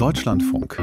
Deutschlandfunk. 0.00 0.76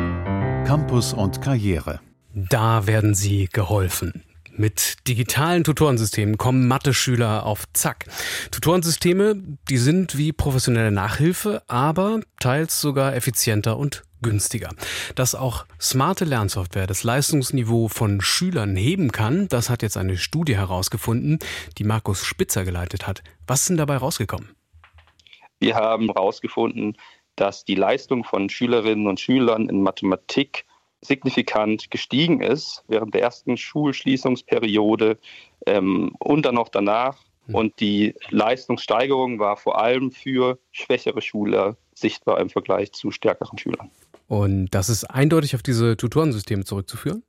Campus 0.65 1.11
und 1.11 1.41
Karriere. 1.41 1.99
Da 2.33 2.85
werden 2.85 3.15
Sie 3.15 3.49
geholfen. 3.51 4.23
Mit 4.51 5.07
digitalen 5.07 5.63
Tutorensystemen 5.63 6.37
kommen 6.37 6.67
Mathe-Schüler 6.67 7.43
auf 7.43 7.65
Zack. 7.73 8.05
Tutorensysteme, 8.51 9.41
die 9.69 9.77
sind 9.77 10.17
wie 10.17 10.33
professionelle 10.33 10.91
Nachhilfe, 10.91 11.63
aber 11.67 12.21
teils 12.39 12.79
sogar 12.79 13.15
effizienter 13.15 13.77
und 13.77 14.03
günstiger. 14.21 14.69
Dass 15.15 15.33
auch 15.33 15.65
smarte 15.81 16.25
Lernsoftware 16.25 16.85
das 16.85 17.03
Leistungsniveau 17.03 17.87
von 17.87 18.21
Schülern 18.21 18.75
heben 18.75 19.11
kann, 19.11 19.47
das 19.47 19.71
hat 19.71 19.81
jetzt 19.81 19.97
eine 19.97 20.17
Studie 20.17 20.55
herausgefunden, 20.55 21.39
die 21.79 21.83
Markus 21.83 22.23
Spitzer 22.23 22.65
geleitet 22.65 23.07
hat. 23.07 23.23
Was 23.47 23.61
ist 23.61 23.69
denn 23.69 23.77
dabei 23.77 23.97
rausgekommen? 23.97 24.55
Wir 25.59 25.73
haben 25.75 26.05
herausgefunden, 26.05 26.95
dass 27.37 27.63
die 27.63 27.75
Leistung 27.75 28.23
von 28.23 28.49
Schülerinnen 28.49 29.07
und 29.07 29.19
Schülern 29.19 29.69
in 29.69 29.81
Mathematik 29.81 30.65
signifikant 31.01 31.89
gestiegen 31.91 32.41
ist 32.41 32.83
während 32.87 33.13
der 33.13 33.21
ersten 33.21 33.55
Schulschließungsperiode 33.55 35.17
ähm, 35.65 36.11
und 36.19 36.45
dann 36.45 36.55
noch 36.55 36.69
danach. 36.69 37.17
Hm. 37.45 37.55
Und 37.55 37.79
die 37.79 38.15
Leistungssteigerung 38.29 39.39
war 39.39 39.57
vor 39.57 39.79
allem 39.79 40.11
für 40.11 40.57
schwächere 40.71 41.21
Schüler 41.21 41.77
sichtbar 41.93 42.39
im 42.39 42.49
Vergleich 42.49 42.91
zu 42.91 43.11
stärkeren 43.11 43.57
Schülern. 43.57 43.89
Und 44.27 44.69
das 44.71 44.89
ist 44.89 45.05
eindeutig 45.05 45.55
auf 45.55 45.63
diese 45.63 45.95
Tutorensysteme 45.95 46.65
zurückzuführen? 46.65 47.23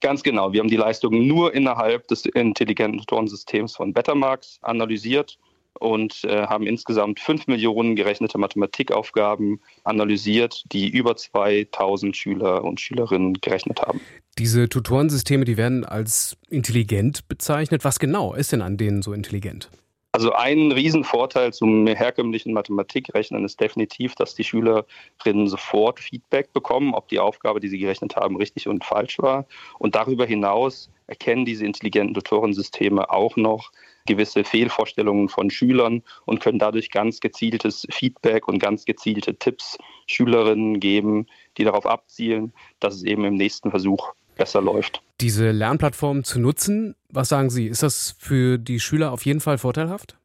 Ganz 0.00 0.24
genau. 0.24 0.52
Wir 0.52 0.60
haben 0.60 0.68
die 0.68 0.76
Leistungen 0.76 1.28
nur 1.28 1.54
innerhalb 1.54 2.08
des 2.08 2.26
intelligenten 2.26 2.98
Tutorensystems 2.98 3.76
von 3.76 3.92
Betamax 3.92 4.58
analysiert 4.62 5.38
und 5.78 6.24
äh, 6.24 6.46
haben 6.46 6.66
insgesamt 6.66 7.20
fünf 7.20 7.46
Millionen 7.46 7.96
gerechnete 7.96 8.38
Mathematikaufgaben 8.38 9.60
analysiert, 9.84 10.64
die 10.72 10.88
über 10.88 11.16
2000 11.16 12.16
Schüler 12.16 12.64
und 12.64 12.80
Schülerinnen 12.80 13.34
gerechnet 13.34 13.82
haben. 13.82 14.00
Diese 14.38 14.68
Tutorensysteme, 14.68 15.44
die 15.44 15.56
werden 15.56 15.84
als 15.84 16.36
intelligent 16.48 17.28
bezeichnet. 17.28 17.84
Was 17.84 17.98
genau 17.98 18.34
ist 18.34 18.52
denn 18.52 18.62
an 18.62 18.76
denen 18.76 19.02
so 19.02 19.12
intelligent? 19.12 19.70
Also 20.14 20.32
ein 20.34 20.72
Riesenvorteil 20.72 21.54
zum 21.54 21.86
herkömmlichen 21.86 22.52
Mathematikrechnen 22.52 23.46
ist 23.46 23.58
definitiv, 23.58 24.14
dass 24.14 24.34
die 24.34 24.44
Schülerinnen 24.44 25.46
sofort 25.46 26.00
Feedback 26.00 26.52
bekommen, 26.52 26.92
ob 26.92 27.08
die 27.08 27.18
Aufgabe, 27.18 27.60
die 27.60 27.68
sie 27.68 27.78
gerechnet 27.78 28.14
haben, 28.14 28.36
richtig 28.36 28.68
und 28.68 28.84
falsch 28.84 29.18
war. 29.20 29.46
Und 29.78 29.94
darüber 29.94 30.26
hinaus 30.26 30.90
erkennen 31.06 31.46
diese 31.46 31.64
intelligenten 31.64 32.12
Tutorensysteme 32.12 33.08
auch 33.08 33.36
noch 33.36 33.72
gewisse 34.06 34.44
Fehlvorstellungen 34.44 35.28
von 35.28 35.50
Schülern 35.50 36.02
und 36.24 36.40
können 36.40 36.58
dadurch 36.58 36.90
ganz 36.90 37.20
gezieltes 37.20 37.86
Feedback 37.90 38.48
und 38.48 38.58
ganz 38.58 38.84
gezielte 38.84 39.36
Tipps 39.36 39.78
Schülerinnen 40.06 40.80
geben, 40.80 41.26
die 41.56 41.64
darauf 41.64 41.86
abzielen, 41.86 42.52
dass 42.80 42.94
es 42.94 43.02
eben 43.04 43.24
im 43.24 43.34
nächsten 43.34 43.70
Versuch 43.70 44.12
besser 44.36 44.60
läuft. 44.60 45.02
Diese 45.20 45.50
Lernplattform 45.50 46.24
zu 46.24 46.40
nutzen, 46.40 46.96
was 47.08 47.28
sagen 47.28 47.50
Sie, 47.50 47.66
ist 47.66 47.82
das 47.82 48.16
für 48.18 48.58
die 48.58 48.80
Schüler 48.80 49.12
auf 49.12 49.24
jeden 49.24 49.40
Fall 49.40 49.58
vorteilhaft? 49.58 50.16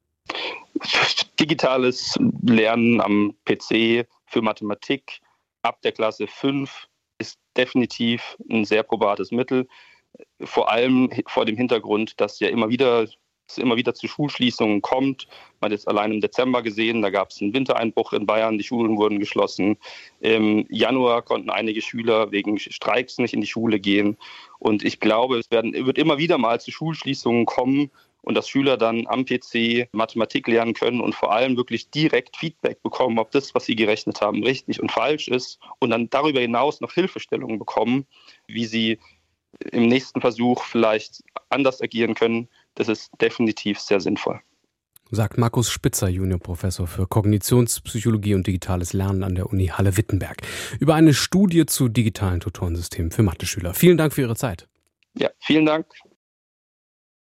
Digitales 1.40 2.18
Lernen 2.42 3.02
am 3.02 3.36
PC 3.46 4.08
für 4.26 4.42
Mathematik 4.42 5.20
ab 5.62 5.82
der 5.82 5.92
Klasse 5.92 6.28
5 6.28 6.88
ist 7.20 7.40
definitiv 7.56 8.38
ein 8.50 8.66
sehr 8.66 8.84
probates 8.84 9.32
Mittel. 9.32 9.68
Vor 10.42 10.72
allem 10.72 11.12
vor 11.28 11.46
dem 11.46 11.58
Hintergrund, 11.58 12.20
dass 12.20 12.40
ja 12.40 12.50
immer 12.50 12.70
wieder 12.70 13.08
es 13.48 13.58
immer 13.58 13.78
wieder 13.78 13.94
zu 13.94 14.08
Schulschließungen 14.08 14.82
kommt. 14.82 15.28
Man 15.60 15.68
hat 15.70 15.78
jetzt 15.78 15.88
allein 15.88 16.12
im 16.12 16.22
Dezember 16.22 16.62
gesehen, 16.62 17.02
da 17.02 17.10
gab 17.10 17.30
es 17.32 17.42
einen 17.42 17.54
Wintereinbruch 17.54 18.14
in 18.14 18.26
Bayern, 18.26 18.58
die 18.58 18.64
Schulen 18.64 18.98
wurden 18.98 19.20
geschlossen. 19.20 19.78
Im 20.20 20.66
Januar 20.70 21.22
konnten 21.22 21.50
einige 21.50 21.82
Schüler 21.82 22.32
wegen 22.32 22.60
Streiks 22.60 23.18
nicht 23.18 23.34
in 23.34 23.42
die 23.42 23.48
Schule 23.48 23.80
gehen. 23.80 24.18
Und 24.60 24.84
ich 24.84 25.00
glaube, 25.00 25.38
es 25.38 25.50
werden, 25.52 25.74
wird 25.74 25.98
immer 25.98 26.18
wieder 26.18 26.38
mal 26.38 26.60
zu 26.60 26.72
Schulschließungen 26.72 27.46
kommen 27.46 27.92
und 28.22 28.36
dass 28.36 28.50
Schüler 28.50 28.76
dann 28.76 29.08
am 29.08 29.26
PC 29.26 29.88
Mathematik 29.94 30.48
lernen 30.48 30.74
können 30.74 31.00
und 31.00 31.16
vor 31.16 31.32
allem 31.32 31.56
wirklich 31.56 31.90
direkt 31.90 32.36
Feedback 32.36 32.84
bekommen, 32.84 33.20
ob 33.20 33.32
das, 33.32 33.56
was 33.56 33.66
sie 33.66 33.76
gerechnet 33.76 34.20
haben, 34.20 34.44
richtig 34.44 34.82
und 34.82 34.92
falsch 34.92 35.30
ist 35.30 35.60
und 35.80 35.92
dann 35.92 36.10
darüber 36.10 36.42
hinaus 36.42 36.82
noch 36.82 36.92
Hilfestellungen 36.92 37.58
bekommen, 37.58 38.06
wie 38.48 38.66
sie 38.66 39.00
im 39.72 39.88
nächsten 39.88 40.22
Versuch 40.22 40.64
vielleicht 40.64 41.24
anders 41.50 41.82
agieren 41.82 42.16
können, 42.16 42.50
das 42.78 42.88
ist 42.88 43.12
definitiv 43.20 43.80
sehr 43.80 44.00
sinnvoll. 44.00 44.40
Sagt 45.10 45.38
Markus 45.38 45.70
Spitzer, 45.70 46.10
Juniorprofessor 46.10 46.86
für 46.86 47.08
Kognitionspsychologie 47.08 48.36
und 48.36 48.46
digitales 48.46 48.92
Lernen 48.94 49.24
an 49.24 49.36
der 49.36 49.48
Uni 49.50 49.68
Halle-Wittenberg, 49.68 50.42
über 50.80 50.96
eine 50.96 51.14
Studie 51.14 51.66
zu 51.66 51.88
digitalen 51.88 52.42
Tutorensystemen 52.42 53.12
für 53.12 53.24
Mathe-Schüler. 53.24 53.74
Vielen 53.74 53.98
Dank 53.98 54.14
für 54.14 54.22
Ihre 54.22 54.36
Zeit. 54.36 54.68
Ja, 55.16 55.30
vielen 55.40 55.66
Dank. 55.66 55.88